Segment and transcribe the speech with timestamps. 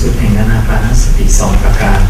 [0.00, 2.00] สุดแห่งอนาปานสติสองประการ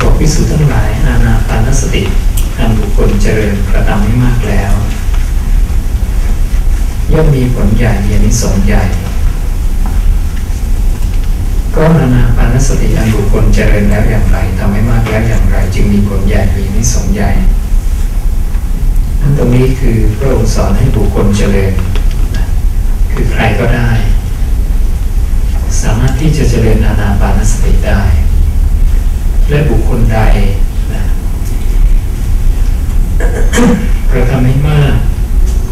[0.00, 2.02] บอกพิสูจน์ทั้งหลายานาปานสติ
[2.58, 4.72] อันบุคคลเจริญกระทำไม่มากแล้ว
[7.12, 8.82] ย่อมมีผลใหญ่มีนิสงใหญ่
[11.74, 17.30] ก็านาปานสติอันบุคคลเจริญแล้วอย่างไรทำให้มากแล้วอย่างไร จึงมีผลใหญ่มีนิสงใหญ่
[19.20, 21.72] นั่นตรงนี้คือพระองค์สอนให้บุคคลเจริญ
[23.12, 23.90] คือใครก็ได้
[25.82, 28.02] สามารถที่จะเจริญอานาปานสติได้
[29.48, 30.18] และบุคคลใด
[30.92, 31.02] นะ
[34.10, 34.94] กระทำให้มาก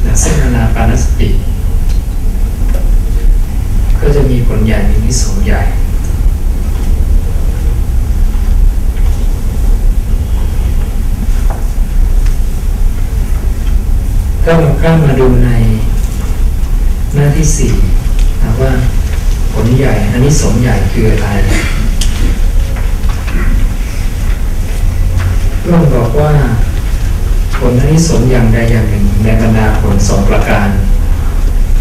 [0.04, 1.28] นะเส้นอานาปานสติ
[4.00, 5.62] ก็จะมีผลใหญ่มีนิสงส์ใหญ่
[14.44, 15.50] ถ้าเราเข้ามาดูใน
[17.14, 17.72] หน้าที่สี่
[18.42, 18.72] นะว่า
[19.54, 21.28] ผลใหญ่อันนี้สงส์ใหญ่คืออะไร
[25.62, 26.32] พระองค์บอกว่า
[27.58, 30.68] ผลที่สมอย่างใดอย่างหนึ่งในบรรดาผลสองประการ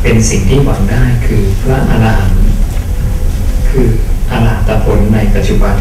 [0.01, 2.43] เป็นสิ่งที่หวังได้คือพระอรหันต์
[3.69, 3.87] คือ
[4.31, 5.75] อรหัตผลในปัจจุบัน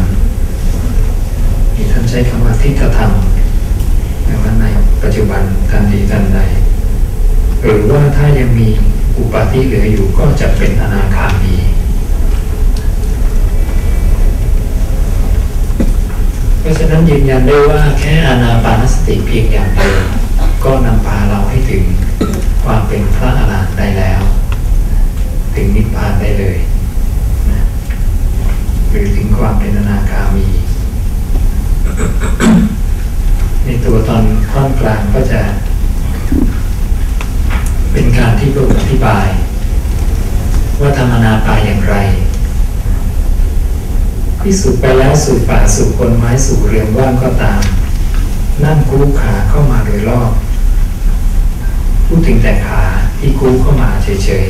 [1.75, 3.11] มีท่านใช้คำว่าทิฏฐธรรม
[4.23, 4.65] แปลว่าใน
[5.03, 6.39] ปัจจุบันทันทีทันใด
[7.61, 8.69] หรือว่าถ้ายังมี
[9.17, 11.55] อุปาทิเหลืออยู่ก็จะเป็นอนาคามี
[16.63, 20.01] เพราะฉะนั้นยืนยันได้ว่าแค่อานาปานสติเพียงอย่างเดียว
[20.63, 21.83] ก็นำพาเราให้ถึง
[22.63, 24.21] ความเป็นพระอรหันต์ได้แล้ว
[25.55, 26.57] ถึงนิพพานได้เลย
[27.51, 27.61] นะ
[28.89, 30.47] หรือถึงความเป็นอนาคามี
[33.65, 35.41] ในตัวตอนข้อนกลางก็จะ
[37.91, 39.27] เป็นการที่พระองค์อธิบาย
[40.81, 41.95] ว่าธรรมนาปาอย่างไร
[44.43, 47.61] พิสูจน์ไปแล้วสู่ป่าสู่คนไม้สู่เรือนว่างก็ตาม
[48.63, 50.31] นั่งคู่ขาเข้ามาโดยรอบ
[52.07, 52.81] พูดถึงแต่ขา
[53.19, 54.45] ที่คู่เข้ามาเฉย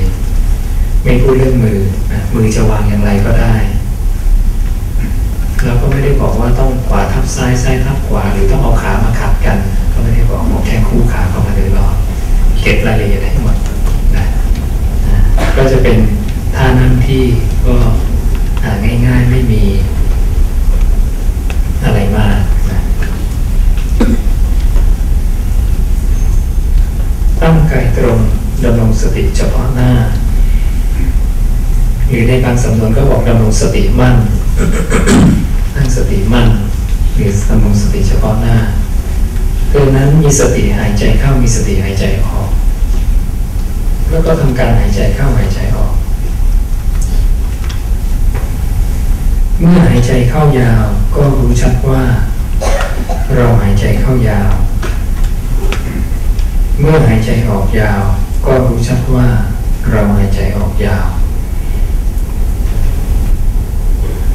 [0.50, 1.80] ๆ ไม่พูดเรื่องมือ
[2.12, 3.56] นะมือจะวางอย่างไรก็ได้
[5.66, 9.58] เราก็ไม่ได้บอกว่าต้องขวาทับซ้ายซ้ายทับขวาหรือต้องเอาขามาขัดกัน
[9.92, 11.96] ก็ไม่ได้บอกบอกแค่คู่ขาเข้ามาโดยรอบ
[12.62, 13.56] เก็บรายละเอียดให้หมด
[14.16, 14.26] นะ
[15.08, 15.18] นะ
[15.56, 15.98] ก็จะเป็น
[16.56, 17.24] ท่านั่งที่
[17.66, 17.76] ก็
[18.64, 18.72] หา
[19.08, 19.64] ง่ายๆไม่มี
[21.84, 22.38] อะไรมาก
[22.70, 22.80] นะ
[29.00, 29.92] ส ติเฉพาะหน้า
[32.10, 34.18] หรือในบางสำนวนก็บอกดำรงสติมั่น
[35.76, 36.50] ตั้งสติมั่น
[37.14, 38.58] หรือดำรงสติเฉพาะหน้า
[39.74, 42.50] ดังนั้นมีสติหายใจเข้ามีสติหายใจออก
[44.10, 45.94] แล้วก็ทำการหายใจเข้าหายใจออก
[49.60, 50.86] เมื่อหายใจเข้ายาว
[51.16, 52.04] ก็รู้ชัดว่า
[53.36, 54.54] เราหายใจเข้ายาว
[56.80, 58.04] เมื่อหายใจออกยาว
[58.46, 59.28] ก็รู้ชัดว่า
[59.90, 61.08] เราหายใจออกยาว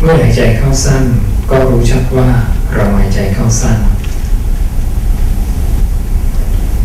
[0.02, 1.02] เมื่อหายใจเข้าสั้น
[1.50, 2.28] ก็รู้ชัดว่า
[2.74, 3.78] เราหายใจเข้าสั้น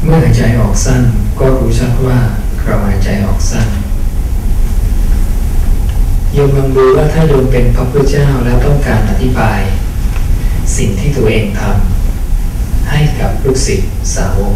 [0.03, 1.01] เมื่อหายใจออกสั้น
[1.39, 2.17] ก็รู้ชัดว่า
[2.65, 3.67] เราหายใจออกสั้น
[6.33, 9.61] โยมลองดูว่าถ้าโยมเป็นพระพุทธเจ้าแล้วต้องการอธิบาย
[10.77, 14.55] สิ่งที่ตัวเองทำให้กับลูกศิษย์สาวก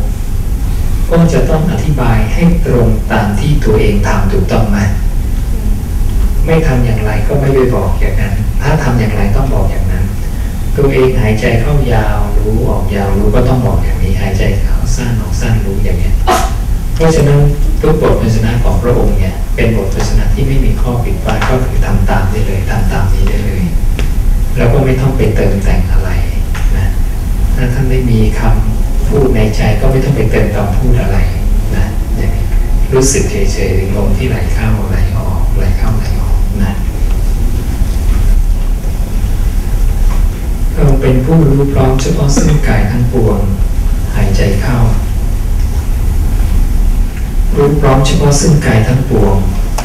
[1.11, 4.77] ก็จะต้องอธิบายให้ตรงตามที่ตัวเองทำถูกต้องไหม
[6.45, 10.05] ไม่ทำอย่างไรก็ไม่ไปบอกอย่างนั้น ถ้าทำอย่างไรต้องบอกอย่างนั้น
[10.77, 16.11] ตัวเองหายใจเข้ายาวรู้ออกยาวรู้ก็ต้องบอกอย่างนี้ หายใจเข้าสั้นออกสั้นรู้อย่างนี้
[16.95, 17.39] เพราะฉะนั้น
[17.81, 23.63] ทุกบทพชนะของพระองค์เนี่ยเป็นบทพชนะที่ไม่มีข้อผิดพลาดก็คือทำตามได้เลยทำตามนี้ได้เลย
[24.57, 26.09] แล้วก็ไม่ต้องไปเติมแต่งอะไร
[26.77, 26.87] นะ
[27.55, 28.76] ถ้าท่านไม่มีคำ
[29.09, 31.17] พูดในใจก็ไม่ต้องไปเติมคำพูดอะไร
[31.75, 31.85] นะ
[32.17, 32.43] อย่างนี้
[32.93, 36.71] รู้สึกเฉยๆลมที่ไหลเข้าไหลออกไหลเข้าไหลออกนะ
[40.75, 43.39] เราเป็นผู้รู้พร้อมเฉพาะซึ่งกายทั้งปวง
[44.15, 44.77] หายใจเข้า
[47.55, 49.35] รู้พร้อมเฉพาะซึ่งกายทั้งปวง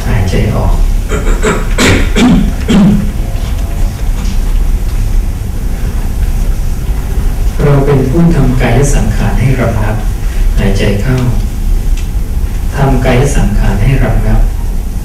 [0.08, 0.74] หายใจออก
[7.64, 9.97] เราเป็น ผู้ทำกายสังขารให้ระงับ
[10.59, 11.17] หายใจเข้า
[12.76, 14.41] ทำกายสังขารให้ระงับ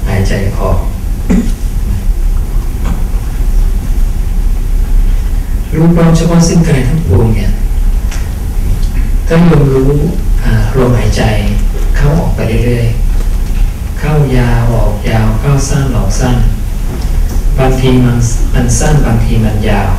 [0.08, 0.78] หายใจออก
[5.74, 7.50] รู้พร้อมเฉพาะซึ่งกายทั้งปวงเนี่ย
[9.28, 9.92] ถ้าโยมรู้
[10.78, 11.22] ลมหายใจ
[11.96, 16.36] เข้าออกไปเรื่อยๆ เข้ายาวออกยาว เข้าสั้นออกสั้น
[17.58, 18.18] บางทีมัน
[18.54, 19.90] มันสั้นบางทีมันยาว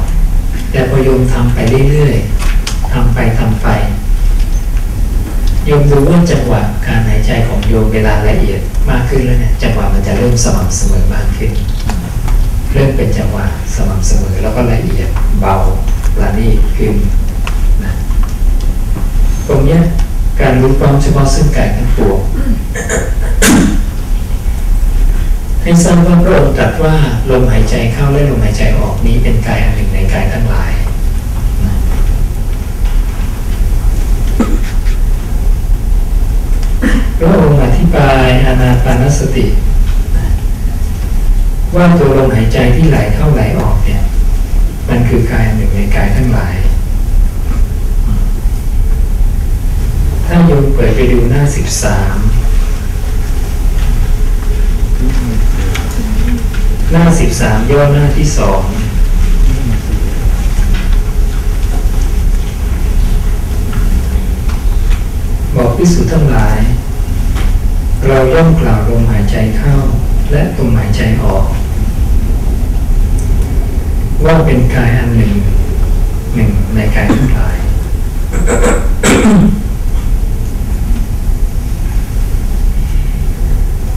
[0.72, 1.60] แต่พอโยมทำไป
[1.92, 2.39] เรื่อยๆ
[2.94, 3.68] ทำไปทำไป
[5.66, 11.52] โยมดูว่าจังหวะการหายใจของโยมเวลาละเอียดมากขึ้นแล้วเนี่ยจังหวะมันจะเริ่มสม่ำเสมอมากขึ้น
[12.74, 13.46] เริ่มเป็นจังหวะ
[13.76, 15.10] สม่ำเสมอแล้วก็ละเอียด
[15.42, 15.56] เบา
[16.22, 16.94] ละนี่ขึ้น
[17.84, 17.94] นะ
[19.48, 19.82] ตรงเนี้ย
[20.42, 22.20] การรู้พร้อมเฉพาะซึ่งกายทั้งปวง
[25.62, 26.96] ให้ทราบว่าพระองค์ตรัสว่า
[27.30, 30.72] ลมหายใจเข้าและลมหายใจออกนี้เป็นกายอันหนึ่งในกายทั้งหลาย
[37.18, 39.46] พระองค์อธิบายอานาปานสติ
[41.76, 44.02] ว่าตัวลมหายใจที่ไหลเข้าไหลออกเนี่ย
[44.90, 46.56] มันคือกายหนึ่งในกายทั้งหลาย
[50.26, 52.18] ถ้าโยมเปิดไปดูหน้าสิบสาม
[56.92, 58.64] หน้าสิบสามย่อหน้าที่สอง
[65.80, 66.60] บอกพิสุทั้งหลาย
[68.08, 69.76] เราย่อมกล่าวลมหายใจเข้า
[70.32, 71.46] และลมหายใจออก
[74.26, 75.34] ว่าเป็นกายอันหนึ่ง
[76.36, 77.58] หนึ่งในกายทั้งหลาย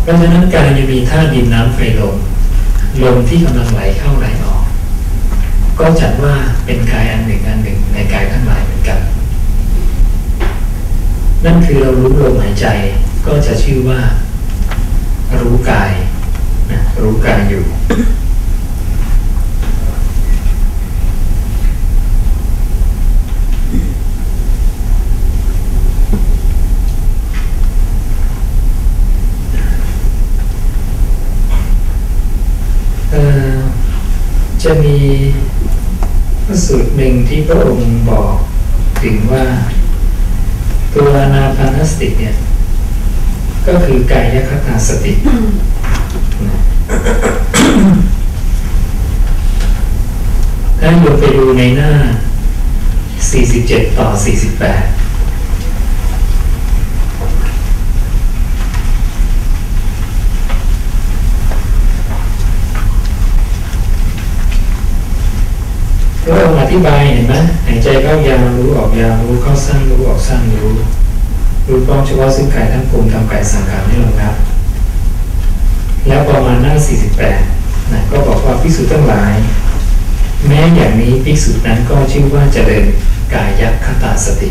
[0.03, 2.17] เพราะฉะนั้นการจะมีธาตุดินน้ำไฟลม
[3.03, 4.65] ลมที่กำลังไหลเข้าไหลออก
[5.79, 6.35] ก็จัดว่า
[6.65, 8.62] เป็นกายอันหนึ่งอันหนึ่งในกายทั้งหลาย
[11.47, 12.67] นั่นคือเรารู้ลมหายใจ
[13.27, 14.01] ก็จะชื่อว่า
[15.41, 15.93] รู้กาย
[16.71, 17.65] นะรู้กายอยู่
[34.63, 34.99] จะมี
[36.65, 38.35] สูตรหนึ่งที่พระองค์บอก
[39.03, 39.45] ถึงว่า
[40.95, 42.35] ตัวนาปานสติเนี่ย
[43.67, 45.13] ก็คือกายคตาสติ
[50.81, 51.91] ถ้าโยมไปดูในหน้า
[53.33, 55.03] 47 ต่อ 48
[66.25, 67.35] พระองค์อ ธิบายเห็นไหม
[67.67, 70.75] หายใจเข้ายาวรู้ออกยาวรู้เข้าสั้นรู้ออกสั้นรู้
[71.67, 74.35] รู้พร้อมเฉพาะซึ่งกายทั้งปวงทำกายสังขารให้ระงับ
[76.09, 76.75] แล้วประมาณหน้า
[77.35, 79.35] 48นะก็บอกว่าพิสูจน์ทั้งหลาย
[80.49, 82.85] แม้อย่างนี้พิสูจน์นั้นก็ชื่อว่าเจริญ
[83.35, 84.51] กายยัคตาสติ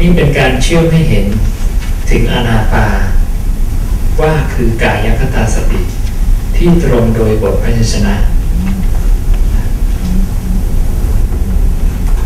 [0.00, 1.26] นี่เป็นการเชื่อมให้เห็น
[2.10, 2.86] ถึงอนาปา
[4.20, 5.80] ว่าคือกายยัคตาสติ
[6.56, 8.14] ที่ตรงโดยบทพยัญชนะ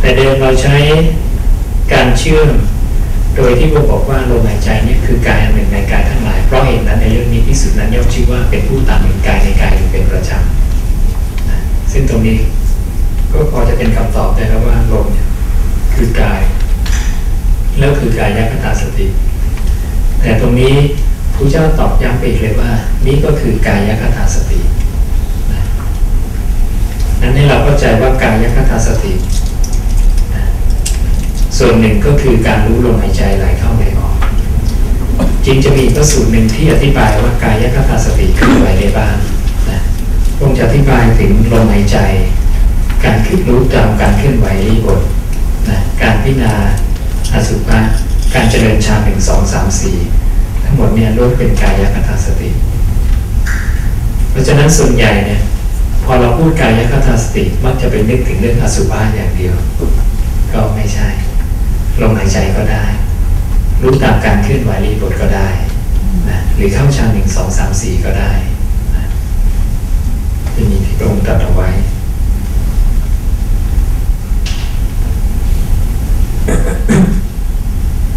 [0.09, 0.77] แต่เดิมเราใช้
[1.93, 2.49] การเชื่อม
[3.37, 12.39] โดยที่ผมบอกว่าลมหายใจนี่คือกายอันหนึ่งในกายทั้งหลาย เพราะเหตุนั้นในเรื่องนี้ที่สุดนั้นย่อมชื่อว่าเป็นผู้ตามเห็นกายในกายอยู่เป็นประจำซึ่งตรงนี้
[13.33, 15.27] ก็พอจะเป็นคำตอบได้แล้วว่าลมเนี่ย
[15.95, 16.41] คือกาย
[17.79, 19.07] แล้วคือกายยัคตาสติ
[20.23, 20.75] แต่ตรงนี้
[21.35, 22.71] พระเจ้าตอบย้ำไปอีกเลยว่า
[23.07, 24.61] นี่ก็คือกายยัคตาสติ
[27.21, 29.15] นั้นให้เราเข้าใจว่ากายยัคตาสติ
[31.59, 34.15] ส่วนหนึ่งก็คือการรู้ลมหายใจไหลเข้าไหลออก
[35.45, 39.17] จริงจะมีพระสูตรหนึ่งที่อธิบายว่ากายคตาสติคืออะไรได้บ้าง
[39.71, 39.81] นะ
[40.39, 41.99] คงจะอธิบายถึงลมหายใจ
[43.05, 45.01] การคิดรู้ตามการเคลื่อนไหวรีบท
[45.69, 46.55] นะการพิจารณา
[47.35, 47.79] อสุภะ
[48.35, 49.99] การเจริญฌานหนึ่งสองสามสี่
[50.65, 52.51] ทั้งหมดเนี่ยล้วนเป็นกายคตาสติ
[54.31, 55.41] เพราะฉะนั้นส่วนใหญ่เนี่ย
[56.05, 59.55] พอเราพูดกายคตาสติมักจะไปนึกถึงเรื่องอสุภะอย่างเดียว
[60.53, 61.09] ก็ไม่ใช่
[62.03, 62.85] ลมหายใจก็ได้
[63.83, 65.49] รู้ตามการเคลื่อนไหวรีบทก็ได้
[66.29, 68.33] นะหรือเข้าฌานหนึ่งสองสามสี่ก็ได้
[68.97, 69.05] นะ
[70.53, 71.69] ที่มีที่พระองค์ตรัสเอาไว้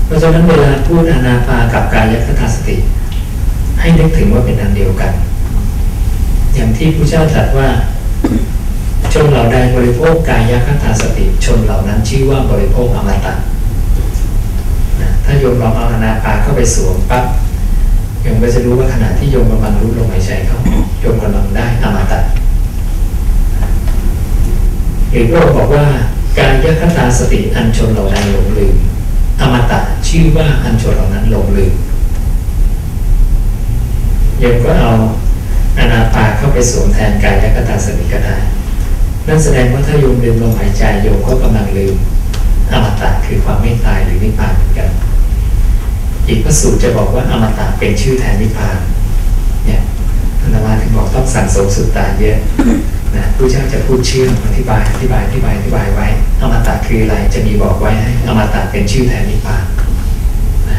[0.05, 2.77] เพราะฉะนั้นเวลาพูดอนาปากับกายคตาสติ
[3.79, 5.13] ให้นึกถึงว่าเป็นอันเดียวกัน
[6.55, 7.69] อย่างที่พระเจ้าตรัสว่า
[9.13, 13.33] ชนเหล่าใดบริโภคกายคตาสติ ชนเหล่านั้นชื่อว่าบริโภคอมตะ
[15.25, 17.25] ถ้าโยมลองเอาอนาปาเข้าไปสวมปั๊บ
[18.21, 20.57] โยมก็จะรู้ว่าขณะที่โยมกำลังรู้ลมหายใจเข้า
[21.01, 22.19] โยมกำลังได้อมตะ
[25.11, 25.85] หรือพระองค์บอกว่า
[26.39, 28.75] การยัคตาสติอันชนเหล่าใดหลงลืม
[29.41, 31.73] อมตะชื่อว่าอันชนเหล่านั้นหลงลืม
[34.39, 34.91] โยมก็เอา
[35.79, 38.37] อนาปาเข้าไปสวมแทนกายยัคตาสติก็ได้
[39.27, 41.95] นั่นแสดงว่าถ้าโยมลืมลมหายใจโยมก็กำลังลืม
[42.71, 44.89] อมตะคือความไม่ตายหรือนิพพานเหมือนกัน
[46.27, 48.77] อีกพระสูตรจะบอกว่าอมตะเป็นชื่อแทนนิพพาน
[49.65, 49.81] เนี่ย
[50.41, 52.37] ธรรมาถึงบอกต้องสั่งสมสุดตาเยอะ
[53.15, 56.07] นะผู้เจ้าจะพูดชื่ออธิบายอธิบายอธิบายอธิบายไว้
[56.41, 59.65] อมตะคืออะไรจะมีบอกไว้ให้อมตะเป็นชื่อแทนนิพพาน
[60.69, 60.77] นะ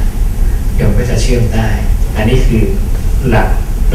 [0.76, 1.68] โยมก็จะเชื่อมได้
[2.16, 2.62] อันนี้คือ
[3.28, 3.48] หลัก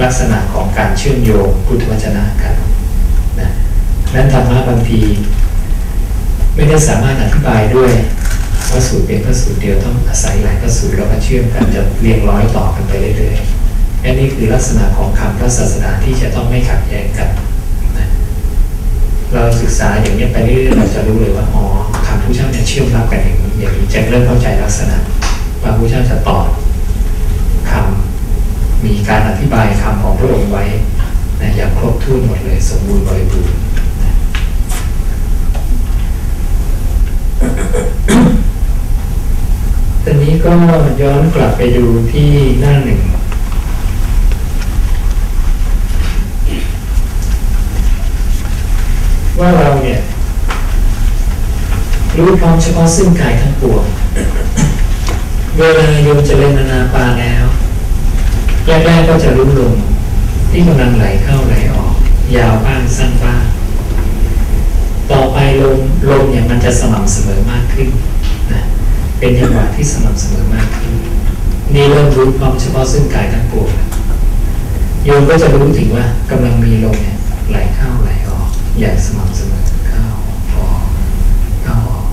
[0.04, 2.56] ลักษณะของการเชื่อมโยงพุทธวจนะกัน
[3.40, 3.50] นะ
[4.16, 5.02] นั้นธรรมะบางที
[6.56, 7.92] ไม่ได้สามารถอธิบายด้วย
[8.72, 17.30] พระสูตรเป็นพระสูตรเดียวต้องอาศัยหลายพระสูตรแล้วมาเชื่อมกันจะเรียงร้อยต่อกันไปเรื่อยๆอันนี้คือลักษณะของคำพระศาสนาที่จะต้องไม่ขัดแย้งกัน
[19.34, 21.64] เราศึกษาอย่างนี้ไปเรื่อยๆเราจะรู้เลยว่าอ๋อ
[22.08, 24.98] คำผู้เจ้าเนี่ยเชื่อมรับกันอย่างนี้อย่างนี้จะเริ่มเข้าใจลักษณะ
[25.62, 26.46] ว่าผู้เจ้าจะตอบ
[27.70, 30.64] คำมีการอธิบายคำของพระองค์ไว้
[31.42, 33.58] นะอย่างครบถ้วนหมดเลยสมบูรณ์บริบูรณ์
[40.10, 40.54] ตอนนี้ก็
[41.02, 43.00] ย้อนกลับไปดูที่หน้าหนึ่ง
[49.40, 50.00] ว่าเราเนี่ย
[52.18, 53.86] รู้พร้อมเฉพาะซึ่งกายทั้งปวง
[55.58, 57.46] เวลาโยมจะเล่นนาปาแล้ว
[58.86, 59.76] แรกๆก็จะรู้ลม
[60.52, 61.96] ที่กำลังไหลเข้าไหลออก
[62.36, 63.44] ยาวบ้างสั้นบ้าง
[65.12, 67.90] ต่อไปลมลมเนี่ยมันจะสม่ำเสมอมากขึ้น
[69.20, 70.94] เป็นจังหวะที่สม่ำเสมอมากขึ้น
[71.74, 73.70] นี่เริ่มรู้ความเฉพาะซึ่งกายทั้งปวง
[75.04, 77.18] โยมก็จะรู้ถึงว่ากำลังมีลมเนี่ย
[77.50, 78.48] ไหลเข้าไหลออก
[78.80, 80.04] อย่างสม่ำเสมอเข้า
[80.56, 80.84] ออก
[81.64, 82.08] เข้าออก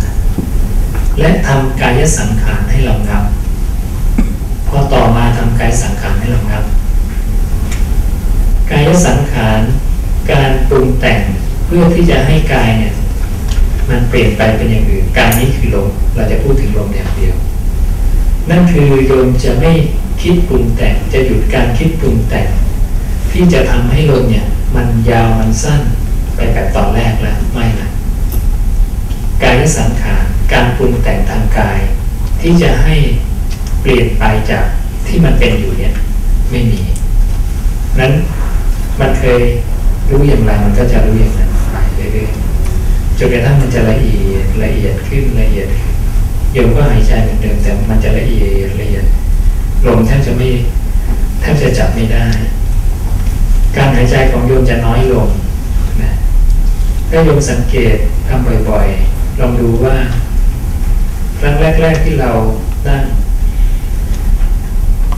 [0.00, 0.10] นะ
[1.20, 3.24] และทำกายสังขารให้เรางับ
[4.68, 6.64] พอต่อมาทำกายสังขารให้เรางับ
[8.70, 9.60] กายสังขาร
[10.30, 11.20] การปรุงแต่ง
[11.66, 12.94] เพื่อที่จะให้กายเนี่ย
[13.88, 17.34] มันเปลี่ยนไปเป็นอย่างอื่นกายนี้คือลมเราจะพูดถึงลมอย่างเดียว
[18.50, 19.72] นั่นคือโยมจะไม่
[20.22, 22.48] คิดปรุงแต่งจะหยุดการคิดปรุงแต่ง
[23.32, 25.80] ที่จะทำให้ลมเนี่ย มันยาวมันสั้น
[26.36, 27.88] ไปแบบตอนแรกแล้วไม่นะ
[29.42, 31.78] กายสังขารการปรุงแต่งทางกาย
[32.40, 32.96] ที่จะให้
[33.80, 34.66] เปลี่ยนไปจาก
[35.06, 35.92] ที่มันเป็นอยู่เนี่ย
[36.50, 36.80] ไม่มี
[38.00, 38.12] นั้น
[39.00, 39.40] มันเคย
[40.10, 42.53] รู้อย่างไรมันก็จะรู้อย่างนั้นไปเรื่อยๆ
[43.18, 45.68] จนกระทั่งมันจะละเอียดละเอียดขึ้นละเอียด
[46.52, 49.04] โยมก็หายใจเหมือนเดิมแต่มันจะละเอียดละเอียด
[49.86, 50.48] ลมแทบจะไม่
[51.40, 52.24] แทบจะจับไม่ได้
[53.76, 55.28] การหายใจของโยมจะน้อยลง
[56.02, 56.10] นะ
[57.08, 57.96] ถ้าโยมสังเกต
[58.28, 59.96] ทำบ่อยๆลองดูว่า
[61.38, 62.30] ครั้งแรก ๆที่เรา
[62.88, 63.02] นั่ง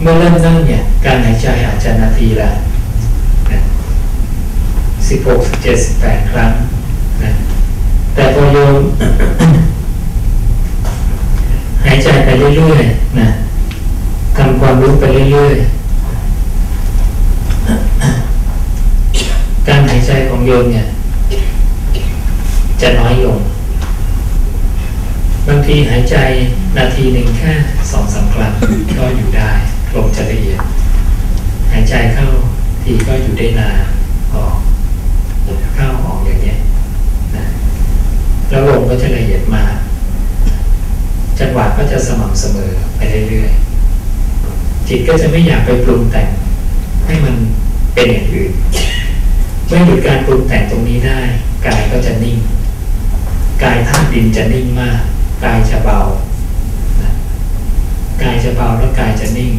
[0.03, 2.51] เมื่อเริ่มนั่งเนี่ย การหายใจอาจจะนาทีละ
[5.09, 6.53] สิบหกสิบเจ็ดสิบแปดครั้ง
[8.17, 8.77] แต่พอโยม
[11.85, 13.29] หายใจไปเรื่อยๆนะ
[14.37, 15.67] ทำความรู้ไปเรื่อยๆ
[19.69, 20.87] การหายใจของโยมเนี่ย
[22.81, 23.39] จะน้อยลง
[25.49, 26.17] บางทีหายใจ
[26.77, 27.53] นาทีหนึ่งแค่
[27.91, 28.53] สองสามครั้ง
[28.99, 29.51] ก็อยู่ได้
[29.95, 30.61] ลมจะละเอียด
[31.73, 32.27] หายใจเข้า
[32.83, 33.79] ทีก็อยู่ได้นาน
[34.35, 34.57] ออก
[35.75, 36.57] เข้าออกอย่างเงี้ย
[37.37, 37.45] นะ
[38.51, 39.75] แล้วลมก็จะละเอียดมาก
[41.39, 43.01] จังหวะก็จะสม่ำเสมอไป
[43.31, 46.29] เรื่อยๆ จิตก็จะไม่อยากไปปรุงแต่ง
[47.07, 47.37] ให้มัน
[47.95, 48.53] เป็นอย่างอื่น
[49.67, 51.21] เมื่อหยุดการปรุงแต่งตรงนี้ได้
[51.67, 52.39] กายก็จะนิ่ง
[53.63, 55.01] กายธาตุดินจะนิ่งมาก
[55.45, 55.99] กายจะเบา
[58.23, 59.53] กายจะเบาแล้วกายจะนิ่ง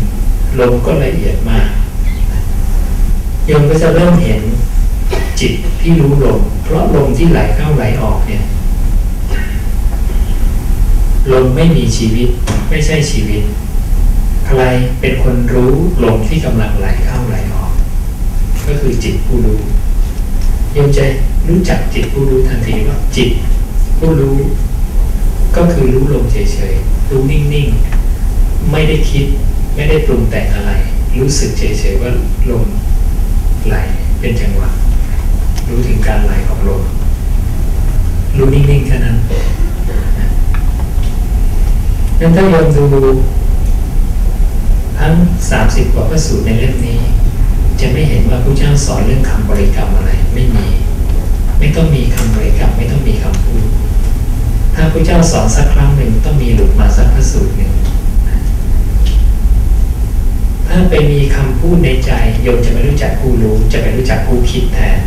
[0.59, 1.69] ลมก็ละเอียดมาก
[3.45, 4.41] โยมก็จะเริ่มเห็น
[5.39, 8.43] จิตที่รู้ลมเพราะลมที่ไหลเข้าไหลออกเนี่ย
[11.31, 12.29] ลมไม่มีชีวิต
[12.69, 13.41] ไม่ใช่ชีวิต
[14.45, 14.61] ใคร
[14.99, 17.71] เป็นคนรู้ลมที่กำลังไหลเข้าไหลออก
[18.67, 19.59] ก็คือจิตผู้รู้
[20.75, 20.99] ยมใจ
[21.49, 23.29] รู้จักจิตผู้รู้ทันทีว่าจิต
[23.97, 24.37] ผู้รู้
[25.55, 26.37] ก็คือรู้ลมเฉ
[26.71, 29.25] ยๆรู้นิ่งๆ ไม่ได้คิด
[29.75, 30.71] ไม่ได้ปรุงแต่งอะไร
[31.19, 32.11] รู้สึกเฉยๆว่า
[32.49, 32.65] ลม
[33.67, 33.75] ไหล
[34.19, 34.69] เป็นจังหวะ
[35.67, 36.81] รู้ถึงการไหลของลม
[38.37, 39.17] รู้นิ่งๆแค่นั้น
[42.19, 42.85] นั้นถ้าโยมดู
[44.99, 45.13] ทั้ง
[45.49, 46.99] สามสิบกว่าพระสูตรในเล่มนี้
[47.79, 50.67] จะไม่เห็นว่าพระเจ้าสอนเรื่องคำบริกรรมอะไรไม่มี
[51.59, 53.63] ไม่ต้องมีคำบริกรรมไม่ต้องมีคำพูด
[54.75, 57.71] ถ้าพระเจ้าสอนสักครั้งหนึ่งต้องมีหลุดมาสักพระสูตรหนึ่ง
[60.67, 62.11] ถ้าไปมีคำพูดในใจ
[62.43, 64.99] โยมจะไม่รู้จักผู้รู้ จะไม่รู้จักผู้คิดแทน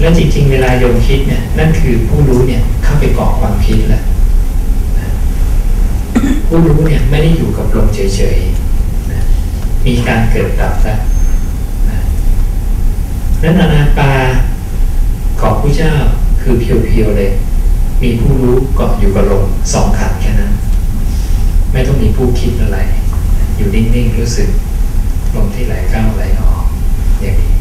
[0.00, 4.02] แล้วจริงๆ เวลาโยมคิดเนี่ยนั่นคือผู้รู้เนี่ยเข้าไปเกาะความคิดแล้ว
[6.46, 9.20] ผู้รู้เนี่ยไม่ได้อยู่กับลมเฉยๆนะ
[9.86, 10.98] มีการเกิดดับแล้ว
[11.88, 11.98] นะ
[13.42, 14.10] นั้นอนาปา
[15.40, 15.92] ของผู้เจ้า
[16.40, 17.30] คือเพียวๆเลย
[18.02, 20.52] มีผู้รู้เกาะอยู่กับลมสองขันแค่นั้น
[21.72, 22.78] ไม่ต้องมีผู้คิดอะไร
[23.56, 24.48] อยู่นิ่งๆรู้สึก
[25.34, 26.64] ลมที่ไหลเข้าไหลออก
[27.22, 27.53] อย่างนี้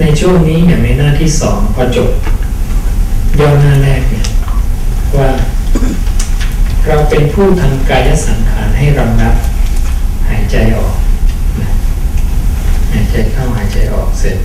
[0.00, 2.10] ในช่วงนี้อย่างในหน้าที่สองพอจบ
[3.40, 4.26] ย่อหน้าแรกเนี่ย
[5.16, 5.28] ว่า
[6.86, 9.34] เราเป็นผู้ทำกายสังขารให้รำงับ
[10.28, 10.96] หายใจออก
[11.60, 11.70] นะ
[12.92, 14.38] หายใจเข้าหายใจออกเสร็จ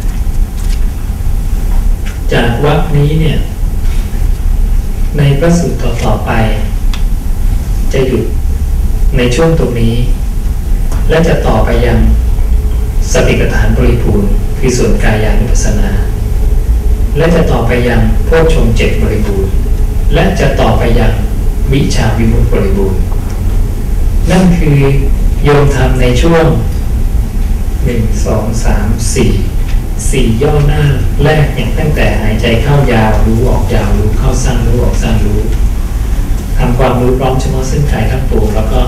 [2.33, 3.37] จากวักนี้เนี่ย
[5.17, 6.31] ในพระสูตรต่อไป
[7.93, 8.23] จะหยุด
[9.17, 9.95] ในช่วงตรงนี้
[11.09, 11.97] และจะต่อไปยัง
[13.13, 14.31] สติปัฏฐานบริบูรณ์
[14.63, 15.89] คือส่วนกายานุปัสสนา
[17.17, 19.51] และจะต่อไปยังโพชฌงเจ็ดบริบูรณ์
[20.13, 21.13] และจะต่อไปยัง
[21.73, 22.99] วิชาวิมุตติบริบูรณ์
[24.31, 24.79] นั่นคือ
[25.43, 26.45] โยมทำในช่วง
[27.83, 29.31] หนึ่งสองสามสี่
[30.09, 30.83] สี่ย่อหน้า
[31.23, 35.39] แรกอย่างตั้งแต่หายใจเข้ายาวรู้ออกยาวรู้เข้าสั้นรู้ออกสั้นรู้
[36.57, 38.81] ทำความรู้พร้อมเฉพาะซึ่งกายทั้งปวงแล้วก็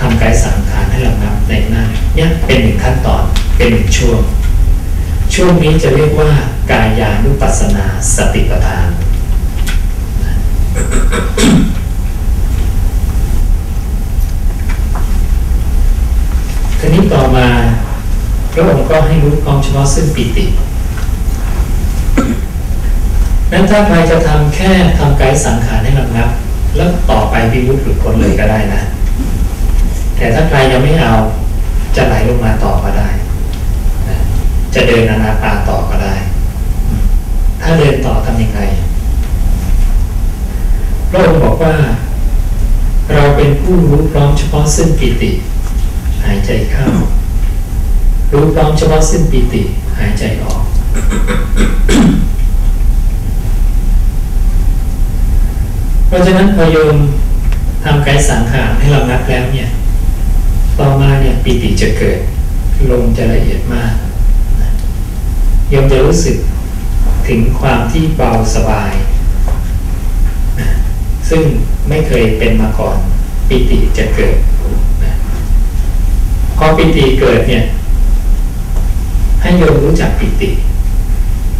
[0.00, 3.22] ทำกายสังขารให้ระงับในหน้าเนี่ยเป็นหนึ่งขั้นตอน
[3.56, 4.20] เป็นหนึ่งช่วง
[5.42, 6.30] ช่วงนี้จะเรียกว่า
[6.70, 8.88] กายานุปัสสนาสติปัฏฐาน
[16.78, 17.46] ทีนี้ต่อมา
[18.52, 20.44] พระองค์ก็ให้รู้ความเฉพาะซึ่งปิติ
[23.52, 26.30] นั้นถ้าใครจะทำแค่ทำกายสังขารให้ระงับ
[26.76, 28.82] แล้วต่อไปวิมุตติหลุดพ้นเลยก็ได้นะ
[30.16, 31.14] แต่ถ้าใครยังไม่เอา
[31.96, 33.10] จะไหลลงมาต่อก็ได้
[34.74, 36.14] จะเดินอนาปาต่อก็ได้
[37.60, 38.60] ถ้าเดินต่อทำยังไง
[41.10, 41.74] พระองค์บอกว่า
[43.14, 45.30] เราเป็นผู้รู้พร้อมเฉพาะซึ่งปิติ
[46.24, 46.86] หายใจเข้า
[48.32, 49.62] รู้พร้อมเฉพาะซึ่งปิติ
[49.98, 50.62] หายใจออก
[56.06, 56.96] เพราะฉะนั้นพอโยม
[57.84, 59.68] ทำกายสังขารให้เรานับแล้วเนี่ย
[60.78, 62.18] ต่อมาเนี่ยปิติจะเกิด
[62.90, 63.92] ลมจะละเอียดมาก
[65.72, 66.36] ยมจะรู้สึก
[67.28, 68.92] ถึงความที่เบาสบาย
[71.28, 71.42] ซึ่ง
[71.88, 72.96] ไม่เคยเป็นมาก่อน
[73.48, 74.36] ปิติจะเกิด
[76.56, 77.64] พอปิติเกิดเนี่ย
[79.42, 80.50] ให้โยมรู้จักปิติ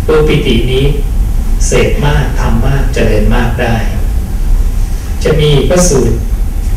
[0.06, 0.84] ตัวปิตินี้
[1.66, 3.74] เสกมากทำมากเจริญมากได้
[5.24, 6.14] จะมีพระสูตร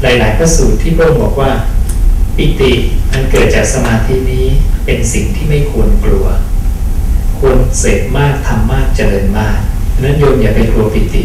[0.01, 1.51] หลาย ๆ พระสูตรที่พระองค์บอกว่า
[2.37, 2.71] ปิติ
[3.11, 4.45] มันเกิดจากสมาธินี้
[4.85, 6.25] เป็นสิ่งที่ไม่ควรกลัว
[7.45, 9.57] ควรเสกมากทำมากเจริญมาก
[10.03, 11.23] นั้นโยมอย่าไปกลัวปิติ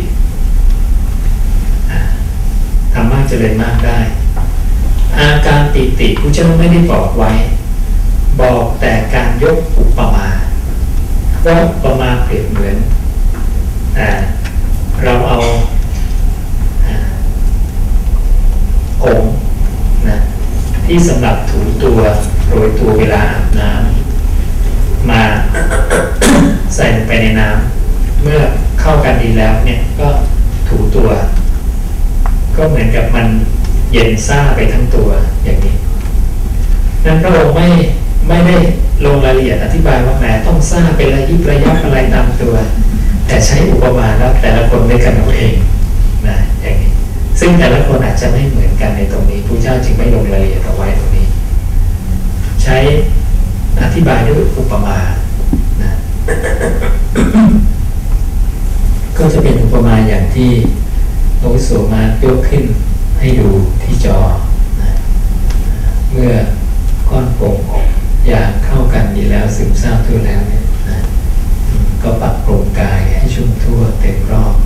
[2.95, 3.99] ทำมากเจริญมากได้
[5.19, 7.31] อาการปิติผู้เจ้าไม่ได้บอกไว้
[8.41, 10.29] บอกแต่การยกอุปมา
[11.45, 12.77] ว่าอุปมาเปรียบเหมือน
[15.03, 15.39] เราเอา
[19.03, 19.23] ผง
[20.09, 20.17] นะ
[20.87, 21.99] ที่สำหรับถูตัว
[22.49, 23.98] โรยตัวเวลาอาบน้ำ
[25.11, 25.23] มา
[26.75, 28.41] ใส่ลงไปในน้ำเมื่อ
[28.81, 30.09] เข้ากันดีแล้วเนี่ยก็
[30.69, 31.09] ถูตัว
[32.57, 33.27] ก็เหมือนกับมัน
[33.93, 35.09] เย็นซ่าไปทั้งตัว
[35.45, 35.75] อย่างนี้
[37.05, 37.67] นั้นพระองค์ไม่
[38.29, 38.57] ไม่ได้
[39.05, 42.55] ลงรายละเอียดอธิบายว่าแหมต้องซ่าเป็นระยิบระยับอะไรตามตัว
[43.27, 45.55] แต่ใช้อุปมาแล้วแต่ละคนได้กันเอาเอง
[46.27, 46.91] นะอย่างนี้
[47.41, 51.27] ซึ่งแต่ละคนอาจจะไม่เหมือนกันในตรงนี้พระเจ้าจึงไม่ลงรายละเอียดเอาไว้ตรงนี้
[52.63, 52.77] ใช้
[53.83, 54.99] อธิบายด้วยอุปมา
[55.83, 55.93] นะ
[59.19, 60.51] ก็จะเป็นอุปมาอย่างที่
[61.39, 62.65] โนวิโสมายกขึ้น
[63.19, 63.49] ให้ดู
[63.83, 64.19] ที่จอ
[64.83, 64.93] นะ
[66.13, 66.33] เมื่อ
[67.09, 67.59] ก้อนโป่ง
[68.29, 70.99] อยากเข้ากันดีแล้วซึมซาบทั่วแล้วเนี่ยนะ
[72.03, 74.57] ก็ปรับโครงกายให้ชุ่มทั่วเต็มรอบ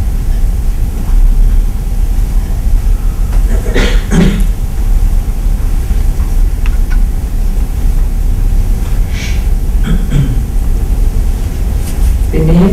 [12.35, 12.65] ทีนี้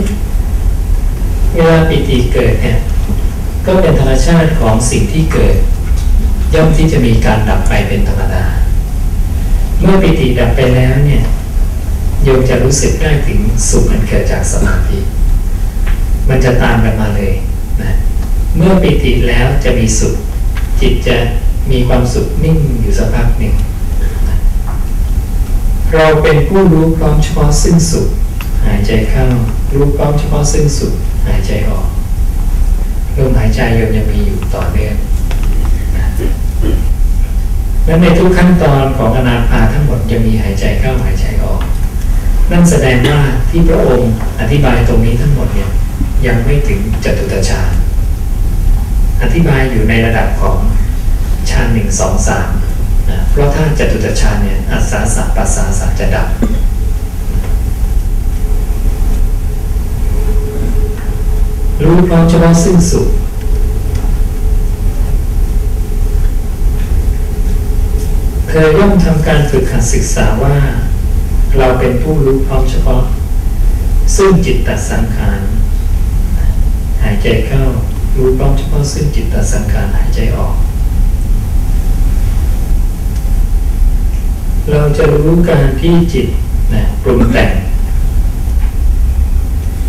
[1.53, 2.77] เวลาปิติเกิดเนี่ย
[3.65, 5.55] ก็เป็นธรรมชาติของสิ่งที่เกิด
[6.53, 8.45] ย่อมที่จะมีการดับไปเป็นธรรมดา
[9.81, 11.23] เมื่อปิติดับไปแล้วเนี่ย
[12.23, 14.99] โยมจะรู้สึกได้ถึงสุขมันเกิดจากสมาธิ
[16.29, 17.33] มันจะตามกันมาเลย
[17.81, 17.91] นะ
[18.57, 20.15] เมื่อปิติแล้วจะมีสุข
[20.81, 21.17] จิตจะ
[21.71, 23.53] มีความสุขนิ่งอยู่สักพักหนึ่ง
[25.93, 28.09] เราเป็นผู้รู้พร้อมเฉพาะซึ่งสุข
[28.65, 29.25] หายใจเข้า
[29.73, 30.93] รู้พร้อมเฉพาะซึ่งสุข
[31.27, 31.85] หายใจออก
[33.17, 34.95] ลมหายใจโยมยังมีอยู่ต่อเนื่อง
[37.85, 41.61] และในทุกขั้นตอนของอนาพาทั้งหมดจะมีหายใจเข้าหายใจออก
[42.51, 43.19] นั่นแสดงว่า
[43.49, 45.69] ที่พระองค์อธิบายตรงนี้ทั้งหมดเนี่ย
[46.25, 47.71] ยังไม่ถึงจตุตฌาน
[49.23, 50.57] อธิบายอยู่ในระดับของ
[51.49, 52.49] ฌานหนึ่งสองสาม
[53.09, 56.27] นะเพราะถ้าจตุตฌานเนี่ยอัศาสะปัสสาสะจะดับ
[61.83, 63.09] รู้พร้อมเฉพาะซึ่งสุข
[68.47, 70.57] เธอย่อมทำการฝึกหัดศึกษาว่า
[71.57, 73.03] เราเป็นผู้รู้พร้อมเฉพาะ
[74.15, 75.41] ซึ่งจิตตสังขาร
[77.03, 77.63] หายใจเข้า
[78.17, 80.55] รู้พร้อมเฉพาะซึ่งจิตตสังขารหายใจออก
[84.71, 86.27] เราจะรู้การที่จิต
[86.73, 87.51] นะปรุงแต่ง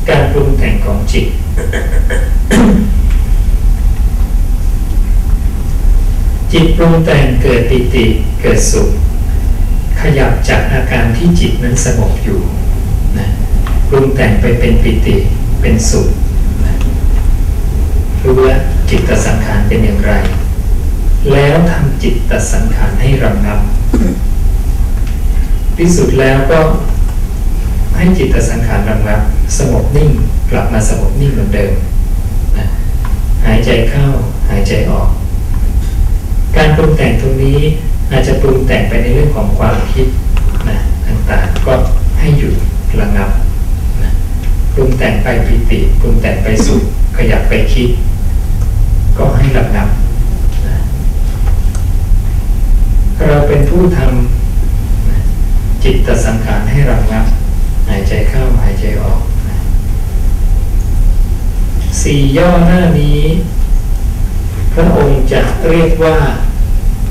[0.09, 1.27] การปรุงแต่งของจิต
[6.53, 8.05] จิตปรุงแต่งเกิดปิติ
[8.41, 8.89] เกิดสุข
[10.01, 12.41] ขยับจากอาการที่จิตนั้นสงบอยู่
[13.19, 13.27] นะ
[13.89, 15.17] ปรุงแต่งไปเป็นปิติ
[15.61, 16.09] เป็นสุข
[16.65, 16.75] นะ
[18.23, 18.55] รู้ว่า
[18.89, 20.13] จิตตสังขารเป็นอย่างไร
[21.33, 23.61] แล้วทำจิตตสังขารให้ระงับ
[25.77, 26.61] ที่สุดแล้วก็
[28.01, 29.21] ให้จิตสังขารระงับ
[29.59, 30.11] สงบนิ่ง
[30.51, 31.73] กลับมาสงบนิ่งเหมือนเดิม
[32.57, 32.67] นะ
[33.47, 34.07] หายใจเข้า
[34.51, 35.09] หายใจออก
[36.57, 37.61] การปรุงแต่งตรงนี้
[38.11, 40.07] อาจจะปรุงแต่งไปในเรื่องของความคิด
[40.69, 41.75] นะต่างๆก็
[42.21, 42.55] ให้หยุด
[43.01, 43.31] ระงับ
[44.03, 44.11] นะ
[44.75, 46.83] ปรุงแต่งไปปิติปรุงแต่งไปสุข
[47.17, 47.91] ขยับไปคิด
[49.19, 49.89] ก็ให้ระงับ
[50.67, 50.77] นะ
[53.29, 57.27] เราเป็นผู้ทำจิตสังขารให้ระงับ
[57.90, 59.20] หายใจเข้าหายใจออก
[62.03, 63.20] สี่ย่อหน้านี้
[64.74, 66.16] พระองค์จะเรียกว่า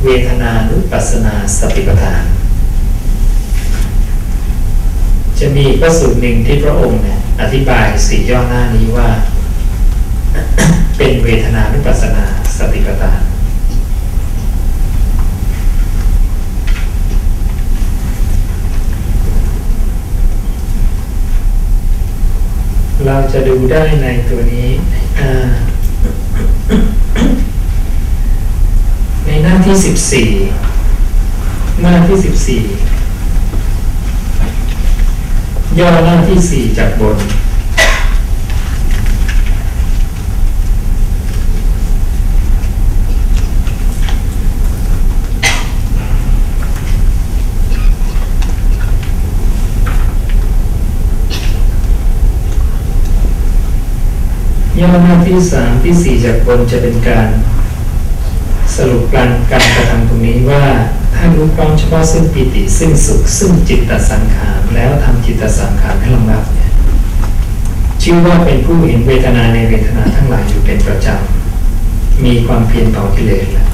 [0.04, 2.24] เวทนานุปัสนาสติปัฏฐาน
[5.40, 9.10] จะมีพระสูตรหนึ่งที่พระองค์เนี่ยอธิบายสี่ย่อหน้านี้ว่า
[10.98, 12.24] เป็นเวทนานุปัสนา
[12.58, 13.20] สติปัฏฐาน
[23.06, 24.70] เราจะดูได้ในตัวนี้
[29.26, 30.30] ในหน้าที่สิบสี่
[31.82, 32.62] หน้าที่สิบสี่
[35.80, 37.18] ย่อหน้าที่สี่จากบน
[54.80, 57.28] ย่อหน้าที่สามที่สี่จากบนจะเป็นการ
[58.76, 60.64] สรุปการการกระทำตรงนี้ว่า
[61.16, 66.70] ถ้ารู้พร้อมเฉพาะซึ่งปิติ ซึ่งสุข ซึ่งจิตตสังขารแล้วทำจิตตสังขารให้ลำดับเนี่ย
[68.02, 73.70] ชื่อว่าเป็นผู้เห็นเวทนาในเวทนาทั้งหลายอยู่เป็นประจำมีความเพียรต่อกิเลสแล้ว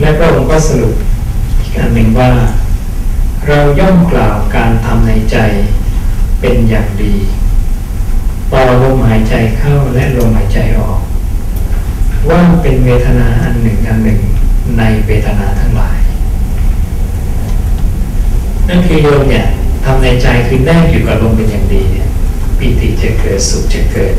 [0.00, 0.94] และพระองค์ก็สรุป
[1.60, 2.30] อีกอันหนึ่งว่า
[3.48, 5.36] เราย่อมกล่าวการทำในใจ
[6.40, 7.14] เป็นอย่างดี
[8.52, 11.00] ต่อลมหายใจเข้าและลมหายใจออก
[12.28, 14.20] ว่าเป็นเวทนาอันหนึ่งอันหนึ่ง
[14.78, 15.98] ในเวทนาทั้งหลาย
[18.68, 19.46] นั่นคือโยมเนี่ย
[19.84, 22.08] ทำในใจคือแนบอยู่กับลมเป็นอย่างดีเนี่ย
[22.58, 24.14] ปิติจะเกิดสุขจะเกิด